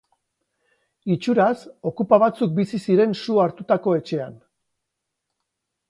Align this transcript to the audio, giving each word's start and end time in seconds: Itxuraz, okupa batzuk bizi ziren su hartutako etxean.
Itxuraz, 1.15 1.59
okupa 1.91 2.19
batzuk 2.25 2.57
bizi 2.61 2.81
ziren 2.89 3.17
su 3.21 3.39
hartutako 3.45 3.97
etxean. 4.03 4.45